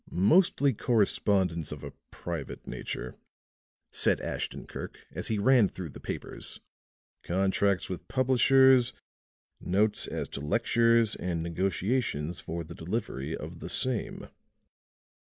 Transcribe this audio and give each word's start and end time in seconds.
"Mostly 0.09 0.73
correspondence 0.73 1.71
of 1.71 1.83
a 1.83 1.93
private 2.09 2.65
nature," 2.65 3.17
said 3.91 4.19
Ashton 4.19 4.65
Kirk, 4.65 4.97
as 5.11 5.27
he 5.27 5.37
ran 5.37 5.67
through 5.67 5.89
the 5.91 5.99
papers. 5.99 6.59
"Contracts 7.21 7.87
with 7.87 8.07
publishers, 8.07 8.93
notes 9.59 10.07
as 10.07 10.27
to 10.29 10.41
lectures, 10.41 11.13
and 11.13 11.43
negotiations 11.43 12.39
for 12.39 12.63
the 12.63 12.73
delivery 12.73 13.37
of 13.37 13.59
the 13.59 13.69
same." 13.69 14.25